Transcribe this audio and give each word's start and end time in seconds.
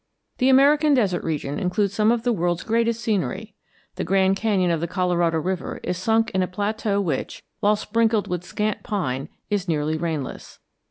The 0.39 0.49
American 0.49 0.95
desert 0.95 1.23
region 1.23 1.59
includes 1.59 1.93
some 1.93 2.11
of 2.11 2.23
the 2.23 2.33
world's 2.33 2.63
greatest 2.63 3.01
scenery. 3.01 3.53
The 3.97 4.03
Grand 4.03 4.35
Canyon 4.35 4.71
of 4.71 4.81
the 4.81 4.87
Colorado 4.87 5.37
River 5.37 5.79
is 5.83 5.95
sunk 5.95 6.31
in 6.31 6.41
a 6.41 6.47
plateau 6.47 6.99
which, 6.99 7.43
while 7.59 7.75
sprinkled 7.75 8.27
with 8.27 8.43
scant 8.43 8.81
pine, 8.81 9.29
is 9.51 9.67
nearly 9.67 9.97
rainless. 9.99 10.57